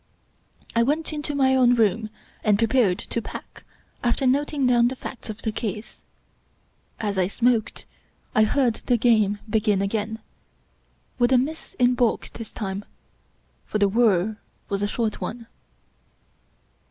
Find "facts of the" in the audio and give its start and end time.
4.95-5.51